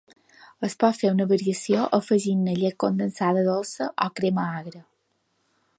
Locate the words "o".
4.07-4.11